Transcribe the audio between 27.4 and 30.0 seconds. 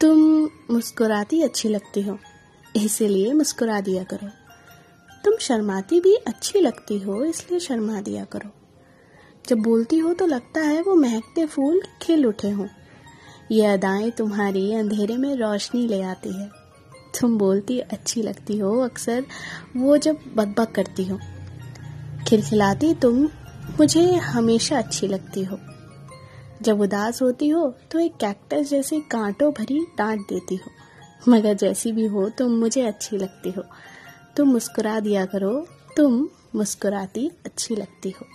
हो तो एक कैक्टस जैसी कांटों भरी